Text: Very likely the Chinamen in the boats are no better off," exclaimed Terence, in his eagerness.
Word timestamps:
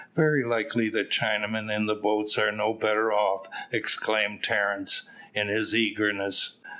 Very 0.15 0.43
likely 0.43 0.89
the 0.89 1.05
Chinamen 1.05 1.69
in 1.71 1.85
the 1.85 1.93
boats 1.93 2.35
are 2.39 2.51
no 2.51 2.73
better 2.73 3.13
off," 3.13 3.47
exclaimed 3.71 4.41
Terence, 4.41 5.07
in 5.35 5.47
his 5.47 5.75
eagerness. 5.75 6.59